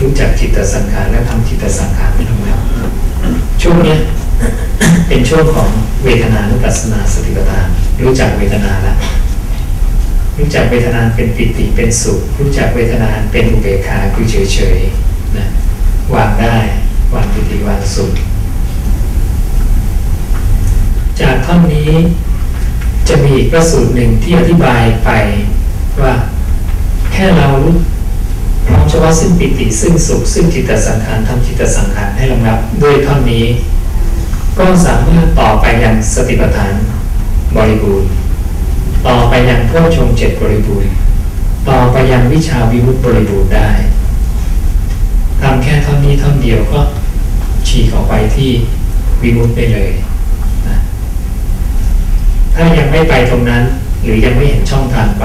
[0.00, 2.58] รู้จักจิตสังขารและทำจิตสังขารไม่ต้องแล้ว
[3.62, 3.96] ช่วงนี้
[5.08, 5.68] เป็นช่วงของ
[6.04, 7.66] เวทนานุปัสสนาสติปัฏฐาน
[8.02, 8.96] รู้จักเวทนาแล้ว
[10.38, 15.46] รู้จักเวทนาเป็นปิติเป็นสุข รู้จักเวทนาเป็นอุเบกขาคือเฉยๆนะ
[16.14, 16.56] วางได้
[17.14, 18.12] วางปิติวางสุข
[21.20, 21.92] จากท่อนนี้
[23.08, 25.10] จะมีอีกประสูตรหนึ่งที่อธิบายไป
[26.00, 26.14] ว่า
[27.12, 27.48] แค่เรา
[28.66, 33.46] พร้อมเฉพาะซึ่งปิติซึ่งสุข ซึ่งจิตสังขารทำจิตสังขารให้ลงรับด้วยท่อนนี้
[34.58, 36.72] ก็สามารถต่อไปยังสติปัฏฐาน
[37.56, 38.08] บริบูรณ์
[39.06, 40.92] ต่อไปยังพ่อชงเจ็ดบริบูรณ์
[41.68, 43.70] ต่อไปยังวิชาวิมุตติบริบูรณ์ได้
[45.40, 46.80] ทำแค่เท่านี้เท่าเดียวก็
[47.66, 48.50] ฉีกออกไปที่
[49.22, 49.92] วิมุตติได้เลย
[50.66, 50.76] นะ
[52.54, 53.62] ถ้ายังไม่ไปตรงนั้น
[54.02, 55.24] หรือยังไม่เห็นช่องทางไป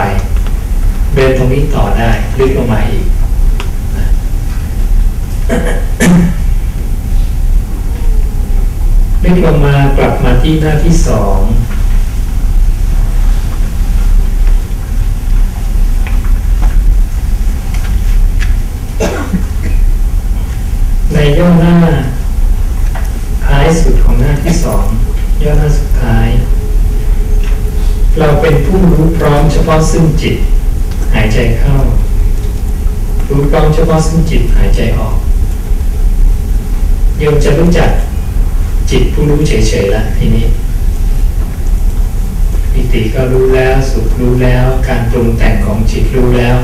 [1.15, 3.05] เดินตรงนี้ต่อได้ลึกลงมาอีก
[9.23, 11.41] ลึกลงมากลับมาที่หน้าที่สอง
[21.13, 21.75] ใน ย่อหน้า
[23.45, 24.85] ท้ายสุดของหน้าที่สอง
[25.43, 26.27] ย่อหน้าสุดท้าย
[28.19, 30.37] เราเป็นผู้รู้พร้อมเฉพาะซึ่งจิต
[31.13, 31.75] หายใจเข้า
[33.29, 35.15] รู้พร้อมเฉพาะซึ่งจิตหายใจออก
[37.17, 37.89] โยมจะรู้จัก
[38.89, 40.47] จิตผู้รู้เฉยๆแล้วทีนี้
[42.71, 46.57] ปิติก็รู้แล้วสุขรู้แล้ว การปรุงแต่งของจิตรู้แล้ว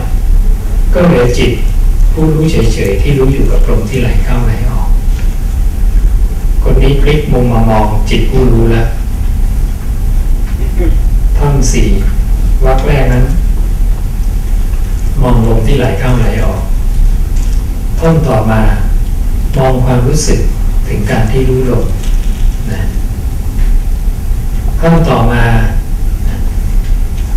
[0.94, 1.54] ก็เหลือจิต
[2.18, 4.90] ผู้รู้เฉยๆที่รู้อยู่กับลมที่ไหลเข้าไหลออก
[6.64, 8.88] คนนี้พลิกมุมมามองจิตผู้รู้แล้ว
[11.38, 11.88] ท่อนสี่
[12.66, 13.26] วักแรกนั้น
[15.22, 16.62] มองลมที่ไหลเข้าไหลออก
[18.00, 18.62] ท่อนต่อมา
[19.58, 20.40] มองความรู้สึก
[20.88, 21.86] ถึงการที่รู้ลม
[22.72, 22.82] นะ
[24.80, 25.44] ท่อนต่อมา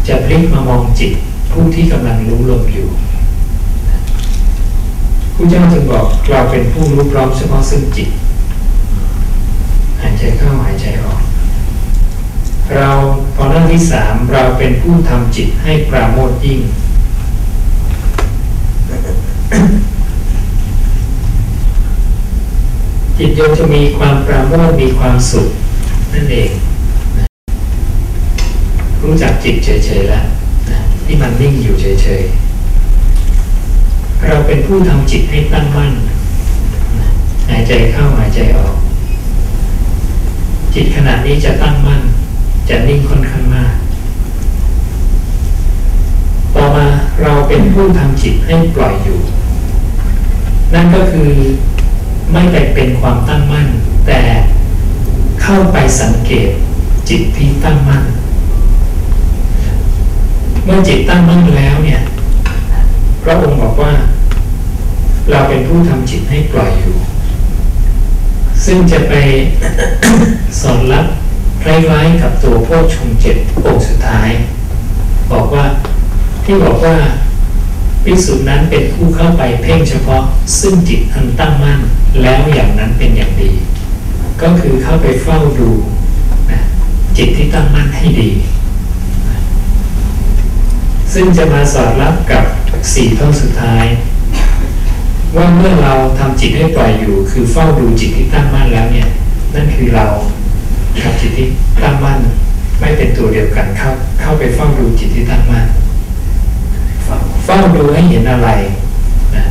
[0.08, 1.12] จะพลิกมามองจิต
[1.50, 2.88] ผู้ที่กำลังรู้ลมอยู่
[5.40, 8.08] ผู้เจ้าจึงบอกเราเป็นผู้รู้พร้อมเฉพาะซึ่งจิต
[10.00, 11.20] หายใจเข้าหายใจออก
[12.74, 12.90] เรา
[13.34, 16.60] พอเรื่องที่สามเราเป็นผู้ทำจิตให้ปราโมทยิ่ง
[23.18, 25.48] จิตโยมจะมีความปราโมทมีความสุข
[26.12, 26.50] นั่นเอง
[29.02, 30.26] รู้จักจิตเฉยๆแล้ว
[31.04, 32.47] ที่มันนิ่งอยู่เฉยๆ
[34.28, 35.92] เราเป็นผู้ทำจิตให้ตั้งมั่น
[37.48, 38.76] หายใจเข้าหายใจออก
[40.74, 42.02] จิตขณะนี้จะตั้งมั่น
[42.68, 43.74] จะนิ่งค่อนข้างมาก
[46.54, 46.86] ต่อมา
[47.22, 49.18] เราเป็นผู้ทำจิตให้ปล่อยอยู่
[50.74, 51.30] นั่นก็คือ
[52.32, 53.66] ไม่ไปเป็นความตั้งมั่น
[54.06, 54.20] แต่
[55.42, 56.48] เข้าไปสังเกต
[57.08, 58.04] จิตที่ตั้งมั่น
[60.64, 62.00] เมื่อจิตตั้งมั่นแล้วเนี่ย
[63.22, 63.92] พระองค์บอกว่า
[65.30, 66.96] เราเป็นผู้ทำจิตให้ปล่อยอยู่
[68.64, 69.14] ซึ่งจะไป
[70.60, 71.06] สอนรับ
[71.62, 74.30] คล้ายๆกับตัวพวกชงเจ็ดองค์สุดท้าย
[75.32, 75.66] บอกว่า
[76.44, 76.96] ที่บอกว่า
[78.04, 80.22] พิสุนั้นเป็นผู้เข้าไปเพ่งเฉพาะ
[80.60, 81.80] ซึ่งจิตอันตั้งมั่น
[82.22, 83.50] แล้วอย่างนั้นเป็นอย่างดี
[84.42, 85.70] ก็คือเข้าไปเฝ้าดู
[86.50, 86.60] นะ
[87.16, 88.30] จิตที่ตั้งมั่นให้ดี
[91.12, 92.44] ซึ่งซึ่งจะมาสอดรับกับ
[92.94, 93.84] สี่ท่อนสุดท้าย
[95.36, 99.08] ว่าเมื่อเราทำจิตให้ปล่อยอยู่ คือเฝ้าดูจิตที่ตั้งมั่นแล้วเนี่ย
[99.54, 100.06] นั่นคือเรา
[101.00, 101.46] ทำจิตที่
[101.82, 102.18] ตั้งมั่น
[102.80, 105.66] ไม่เป็นตัวเดียวกันเข้าเข้าไปเฝ้าดูจิตที่ตั้งมั่น
[107.44, 108.48] เฝ้าดูให้เห็นอะไร
[109.36, 109.44] นะ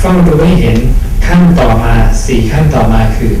[0.00, 0.76] เฝ้าดูให้เห็น
[1.26, 1.94] ขั้นต่อมา
[2.26, 3.32] สี่ขั้นต่อมาคือ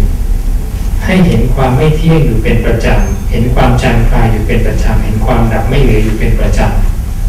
[1.04, 6.60] ให้เห็นความไม่เที่ยงอยู่เป็นประจำเห็นความจางคลายอยู่เป็นประจำเห็นความดับไม่เหลืออยู่เป็นประจ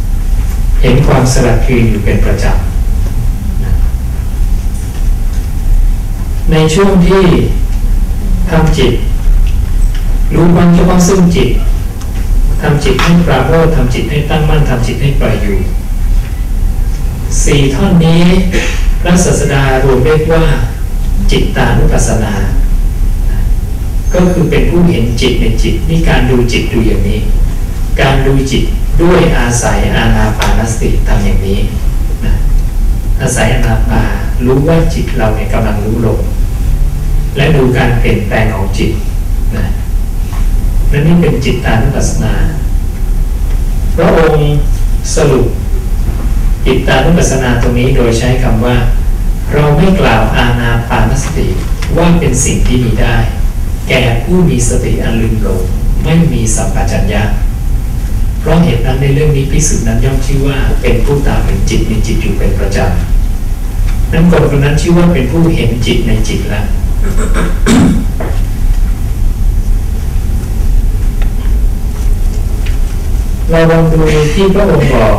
[0.05, 2.66] ำเห็นความสลัดคืนอยู่เป็นประจำ
[6.51, 7.25] ในช่วงที่
[8.49, 8.93] ทำจิต
[10.33, 11.49] รู้วันเฉพาะซึ่งจิต
[12.61, 15.57] ทำจิตให้ปราโมททำจิตให้ตั้งมั่นทำจิตให้ปล่อยอยู่
[17.45, 18.23] สี่ท่อนนี้
[19.01, 20.43] พระศาสดารวมเรียกว่า
[21.31, 22.33] จิตตานุปัสสนา
[24.13, 27.19] ก็คือเป็นผู้เห็นจิตในจิตนี่การดูจิตดูอย่างนี้
[28.01, 28.63] การดูจิต
[29.01, 31.59] ด้วยอาศัยอานาปานสติทำอย่างนี้
[32.25, 32.33] นะ
[33.21, 34.03] อาศัยอนาปา
[34.45, 36.19] รู้ว่าจิตเราเนี่ยกำลังรู้ลง
[37.35, 38.91] และดูการเปลี่ยนแปลงของจิต
[39.55, 39.65] นะ
[40.91, 42.33] นั่นนี่เป็นจิตตานุปัสสนา
[43.95, 44.45] พระองค์
[45.15, 45.47] สรุป
[46.65, 48.75] จิตตานุปัสสนาตรงนี้โดยใช้คำว่า
[49.53, 51.47] เราไม่กล่าวอาณาปานสติ
[51.97, 53.15] ว่าเป็นสิ่งที่มีได้
[53.89, 55.61] แก่ผู้มีสติอันลืมหลง
[56.03, 57.23] ไม่มีสัมปชัญญะ
[58.47, 66.65] ราะเหตุนั้นในเรื่องนี้พิสุทธ์นั้นย่อมชื่อว่าเป็นผู้ตามเห็นจิตในจิตอยู่เป็นประจำนั้นคนคนนั้นชื่อว่าเป็นผู้เห็นจิตในจิตแล้ว
[73.49, 73.99] เราลองดู
[74.33, 75.17] ที่พระองค์บอก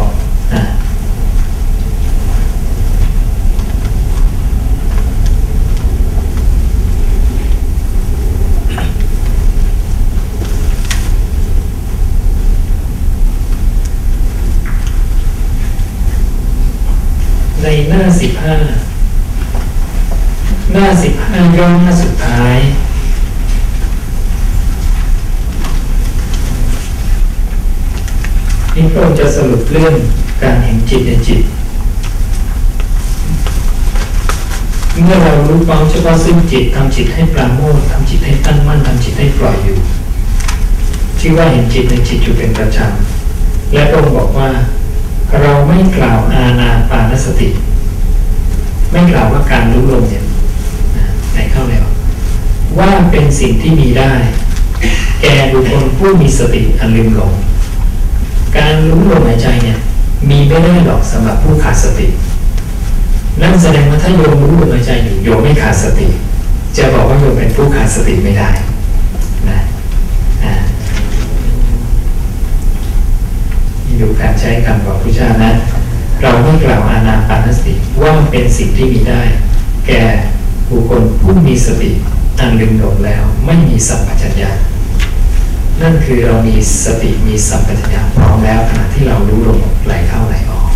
[17.91, 18.57] หน้าสิบห้า
[20.73, 22.59] หน้าสิบห้าย่อหน้าสุดท้าย
[28.75, 29.95] นี่พระองค์จะสรุปเรื่อง
[30.43, 31.43] การเห็นจิตในจิต
[35.05, 39.79] เมื่อเรารู้ความเฉพาะซึ่งจิตทำจิตให้ปราโมททำจิตให้ตั้งมั่นทำจิตให้ปล่อยอยู่
[41.21, 44.51] ชื่อว่าเห็นจิตในจิตอยู่เป็นประจำและพระองค์บอกว่า
[45.41, 47.49] เราไม่กล่าวอาณาปานสติ
[48.91, 50.25] ไม่กล่าวว่าการรู้ลมเนี่ย
[51.35, 51.85] ในเข้าแล้ว
[52.79, 54.13] ว่าเป็นสิ่งที่มีได้
[55.23, 57.33] แก่บุคคลผู้มีสติอันลืมหลง
[58.57, 59.79] การรู้ลมหายใจเนี่ย
[60.29, 62.07] มีไม่ได้หรอกสำหรับผู้ขาดสติ
[63.41, 66.07] นั่นแสดงว่าถ้าโยมรู้ลมหายใจอยู่โยมไม่ขาดสติ
[66.77, 68.51] จะบอกว่าโยมเป็นผู้ขาดสติไม่ได้
[69.49, 69.59] นะ
[73.85, 75.53] นี่ดูการใช้คำบอกพุทธเจ้านะ
[76.23, 79.23] เราไม่กล่าวอานาปานสติว่าเป็นสิ่งที่มีได้
[79.87, 80.03] แก่
[80.71, 81.91] บุคคลผู้มีสติ
[82.39, 84.51] อันลืมหลงแล้วไม่มีสัมปชัญญะ
[85.81, 90.71] นั่นคือเรามีสติมีสัมปชัญญะพร้อมแล้วขณะที่เรารู้ลมไหลเข้าไหลออก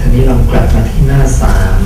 [0.00, 1.78] ทีนี้ลองกลับมาที่หน้าสาม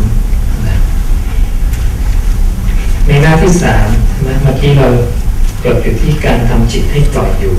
[3.06, 3.88] ในหน้า ที่สาม
[4.26, 4.88] นะเมื่อกี้เรา
[5.64, 7.54] จบอยู่ที่การทำจิตให้ปล่อยอยู่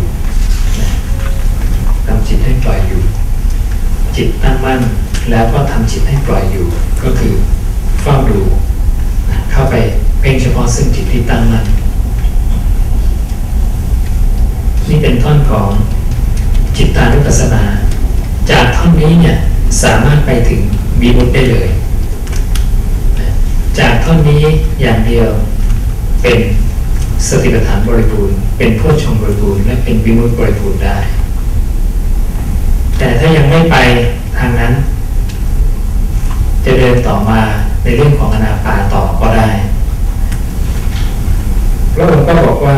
[2.07, 3.01] ทำจิตให้ปล่อยอยู่
[4.15, 4.79] จิตตั้งมั่น
[5.29, 6.65] แล้วก็ทำจิตให้ปล่อยอยู่
[7.03, 7.33] ก็คือ
[8.01, 8.39] เฝ้าดู
[9.51, 9.75] เข้าไป
[10.21, 11.65] เพ่งเฉพาะซึ่งจิตที่ตั้งมั่น
[14.89, 15.69] นี่เป็นท่อนของ
[16.77, 17.63] จิตตานุปัสสนา
[18.49, 19.37] จากท่อนนี้เนี่ย
[19.83, 20.61] สามารถไปถึง
[21.01, 21.69] มีบุตได้เลย
[23.79, 24.43] จากท่อนนี้
[24.83, 25.31] อย่างเดียว
[26.23, 26.39] เป็น
[27.27, 30.97] สติปัฏฐานบริบูรณ์ เป็นพุทชงบริบูรณ์และเป็นวิมุตติบริบูรณ์ได้
[32.97, 33.75] แต่ถ้ายังไม่ไป
[34.37, 34.73] ทางนั้น
[36.65, 37.39] จะเดินต่อมา
[37.83, 39.49] ในเรื่องของอนาปาต่อก็ได้
[41.93, 42.77] พระองค์ก็บอกว่า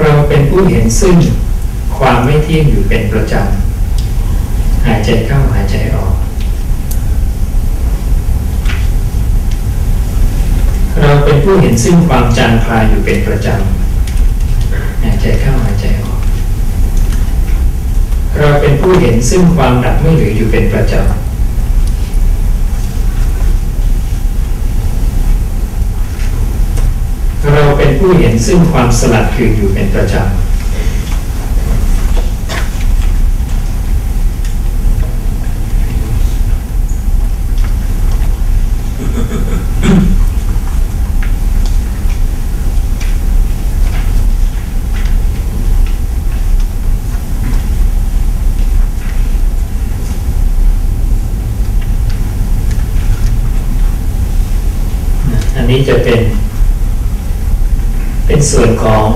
[0.00, 1.16] เราเป็นผู้เห็นซึ่ง
[1.98, 6.14] ความไม่เที่ยงอยู่เป็นประจำ หายใจเข้าหายใจออก
[11.00, 16.20] เราเป็นผู้เห็นซึ่งความจางคลายอยู่เป็นประจำหายใจเข้าหายใจออก
[18.38, 21.04] เราเป็นผู้เห็นซึ่งความดับไม่เหลืออยู่เป็นประจำ
[27.52, 30.53] เราเป็นผู้เห็นซึ่งความสลัดคืนอยู่เป็นประจำ
[58.52, 59.06] ส่วนของ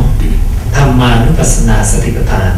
[0.76, 2.52] ธรรมานุปัสสนาสติปัฏฐาน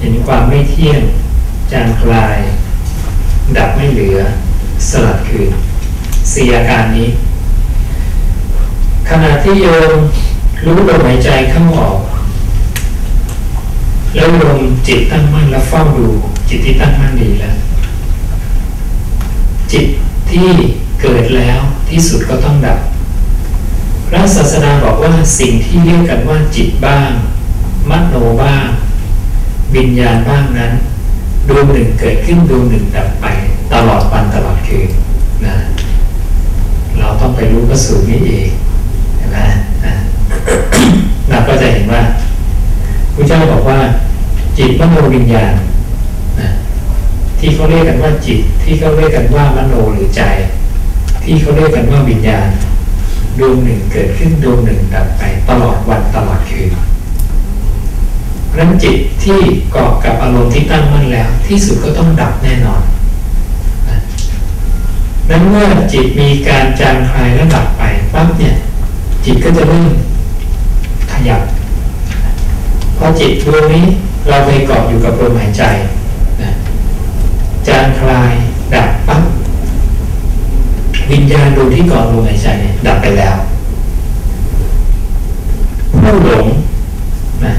[0.00, 1.00] เห็นความไม่เที่ยง
[1.72, 2.38] จางคลาย
[3.56, 4.18] ดับไม่เหลือ
[4.88, 5.50] สลัดคืน
[6.32, 7.08] สี่อาการนี้
[9.08, 9.94] ขณะที่โยม
[10.64, 12.00] รู้ลมหายใจเข้าออก
[14.14, 16.06] แล้วลมจิตตั้งมั่นแล้วเฝ้าดู
[16.48, 17.56] จิตที่ตั้งมั่นดีแล้ว
[19.72, 19.86] จิต
[20.30, 20.48] ที่
[21.02, 21.60] เกิดแล้ว
[21.94, 22.80] ที่สุดก็ต้องดับ
[24.08, 27.10] พระศาสดาบอกว่าสิ่งที่เรียกกันว่าจิตบ้าง
[27.90, 28.66] มโนบ้าง
[29.74, 30.72] วิญญาณบ้างนั้น
[31.48, 33.26] ดวงหนึ่งเกิดขึ้นดวงหนึ่งดับไป
[33.72, 34.88] ตลอดวันตลอดคืน
[35.46, 35.56] นะ
[36.98, 38.48] เราต้องไปรู้พระสูตรนี้เอง
[39.16, 39.38] เห็นไหม
[41.30, 42.02] เราก็จะเห็นว่า
[43.14, 43.78] พระเจ้าบอกว่า
[44.58, 45.54] จิตมโนวิญญาณ
[46.40, 46.48] นะ
[47.38, 50.22] ที่เขาเรียกกันว่าจิตที่เขาเรียกกันว่ามโนหรือใจ
[51.24, 52.48] ที่เขาเรียกกันว่าวิญญาณ
[53.38, 56.68] ดวงหนึ่งเกิดขึ้นดวงหนึ่งดับไปตลอดวันตลอดคืน
[58.58, 59.38] นั้นจิตที่
[59.72, 62.82] เกาะกับอารมณ์ที่ตั้งมั่นแล้ว ที่สุดก็ต้องดับแน่นอน
[65.30, 68.54] นั้นเมื่อจิตมีการจางคลายและดับไปปั๊บเนี่ย
[69.24, 69.88] จิตก็จะเริ่ม
[71.12, 71.42] ขยับ
[72.98, 73.84] พอจิตดวงนี้
[74.28, 75.62] เราไปเกาะอยู่กับลมหายใจ
[77.68, 78.32] จางคลาย
[78.74, 79.22] ดับปั๊บ
[81.12, 82.48] วิญญาณดวงที่กาะลมหายใจ
[82.86, 83.36] ดับไปแล้ว
[86.02, 86.46] ผู้หลง
[87.44, 87.54] นะ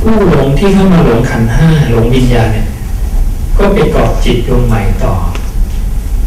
[0.00, 2.66] ผู้หลงที่เข้ามาหลงขันห้าหลงวิญญาณเนี่ย
[3.58, 5.14] ก็ไปเกาะจิตดวงใหม่ต่อ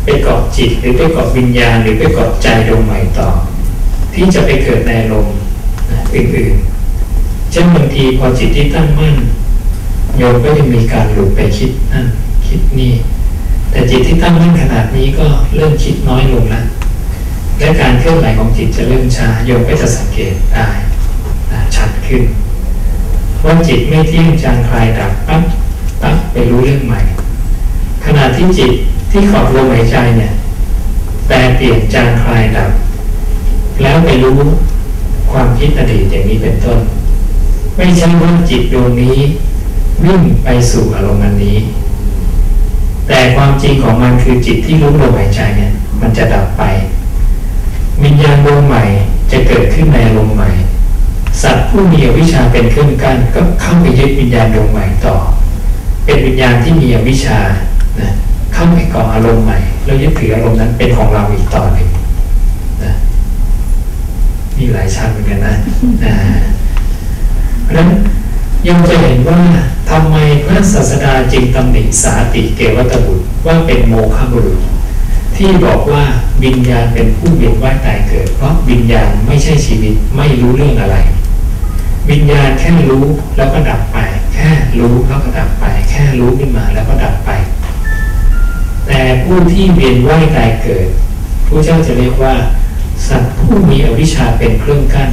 [0.04, 3.30] ไปเกาะจิตหรือไปเกาะวิญญาณ หรือไปเกาะใจดวงใหม่ต่อ
[4.14, 5.28] ที่จะไปเกิดในลม
[6.16, 9.16] อื่นๆเช่นบางทีพอจิตที่ตั้งมั่น
[10.18, 12.06] โยมก็จะมีการหลุดไปคิดนั่น
[12.48, 12.94] คิดนี่
[13.72, 16.66] แต่จิตที่ตั้งมั่นขนาดนี้ก็เริ่มคิดน้อยลงแล้ว
[17.60, 20.68] และการเคลื่อนไหวของจิตจะเริ่มช้าโยมก็จะสังเกตได้
[21.76, 22.24] ชัดขึ้น
[23.46, 25.44] ว่าจิตไม่เที่ยงจางคลายดับปั๊บ
[26.02, 27.00] ปั๊บไปรู้เรื่องใหม่
[28.06, 28.72] ขณะที่จิต
[29.12, 30.34] ที่ขอบลมหายใจเนี่ย
[31.28, 32.72] แปลเปลี่ยนจางคลายดับ
[33.82, 34.40] แล้วไปรู้
[35.32, 36.80] ความคิดอดีตอย่างนี้เป็นต้น
[37.78, 39.18] ไม่ใช่ว่าจิตดวงนี้
[40.06, 41.58] วิ่งไปสู่อารมณ์นนี้
[43.10, 46.64] แต่ความจริงของมันคือจิตที่รู้ลมหายใจเนี่ย มันจะดับไป
[48.04, 48.84] วิญญาณดวงใหม่
[49.32, 50.50] จะเกิดขึ้นในอารมใหม่
[51.42, 55.16] สัตว์ผู้มีวิชาเป็นเครื่องกั้นก็เข้าไปยึดวิญญาณดวงใหม่ต่อ
[56.06, 57.40] เป็นวิญญาณที่มีวิชา
[58.00, 58.10] นะ
[58.54, 61.90] เข้าไปก่ออารมณ์ใหม่แล้วยึดถืออารมณ์นั้นเป็นของเราอีกต่อหนึ่ง
[62.84, 62.94] นะ
[64.58, 65.56] มีหลายชั้นเหมือนกันนะ
[66.06, 66.16] นะ
[67.64, 67.90] เพราะนั้น
[68.68, 69.42] ยังจะเห็นว่า
[69.90, 74.60] ทำไมพระศาสดาจึงตำหนิสาติเกวัตบุตรว่าเป็นโมฆะบุรุษ
[75.38, 76.04] ที่บอกว่า
[76.44, 80.98] วิญญาณเป็นผู้เวียนว่ายตายเกิด เพราะวิญญาณไม่ใช่ชีวิตไม่รู้เรื่องอะไร
[82.10, 83.06] วิญญาณแค่รู้
[83.38, 83.98] แล้วก็ดับไป
[84.34, 84.50] แค่
[84.80, 87.30] รู้แล้วก็ดับไป แค่รู้ขึ้นมาแล้วก็ดับไป
[88.88, 90.88] แต่ผู้ที่เวียนว่ายตายเกิด
[91.48, 92.34] ผู้เจ้าจะเรียกว่า
[93.08, 95.10] สัตว์ผู้มีอวิชชาเป็นเครื่องกั้น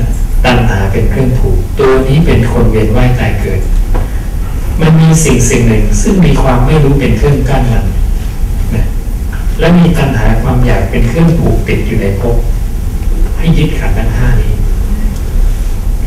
[0.46, 3.60] ตัณหาเป็นเครื่องผูก ตัวนี้เป็นคนเวียนว่ายตายเกิด
[4.80, 7.84] มันมีสิ่งสิ่งหนึ่ง ซึ่งมีความไม่รู้เป็นเครื่องกั้นมัน
[8.74, 8.84] นะ
[9.58, 12.36] และมีตัณหาความอยากเป็นเครื่องผูกติดอยู่ในภพ
[13.38, 14.52] ให้ยึดขันธ์ทั้งห้านี้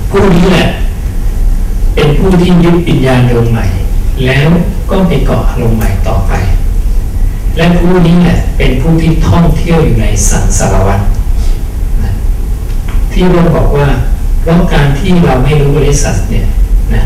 [0.09, 0.67] ผู้นี้แหละ
[1.95, 3.65] เป็นผู้ที่ยึดปิญญาณดวงใหม่
[4.25, 4.49] แล้ว
[4.89, 6.33] ก็ไปเกาะลงใหม่ต่อไป
[7.57, 11.01] และผู้นี้แหละเป็นผู้ที่ท่องเที่ยวอยู่ในสังสารวัฏ
[13.11, 13.87] ที่เราบอกว่า
[14.41, 16.45] เพราะการที่เราไม่รู้บริษัทเนี่ย
[16.93, 17.03] นะ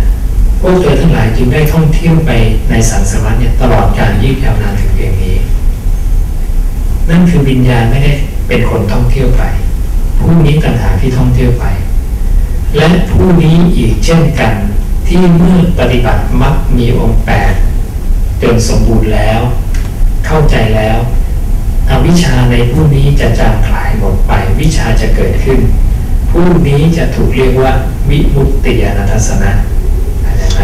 [0.61, 2.31] พวกเธอทั้งหลายจึงได้ท่องเที่ยวไป
[2.69, 5.35] ในสังสารวัฏเนี่ยตลอดการยืดยาวนานถึงเพียงนี้
[7.09, 8.13] นั่นคือวิญญาณไม่ได้
[8.47, 9.43] เป็นคนท่องเที่ยวไป
[10.19, 11.65] ผู้นี้ต่างหากที่ท่องเที่ยวไป
[12.77, 14.53] และผู้นี้อีกเช่นกัน
[15.07, 17.53] ที่เมื่อปฏิบัติมักมีองค์แปด
[18.41, 19.41] จนสมบูรณ์แล้ว
[20.25, 20.97] เข้าใจแล้ว
[21.89, 25.59] อวิชชาในผู้นี้จะจางคลายหมดไปวิชาจะเกิดขึ้น
[26.35, 27.71] พวกนี้จะถูกเรียกว่า
[28.09, 29.51] วิมุตติยานัทสนะ
[30.21, 30.61] เข้าใจไหม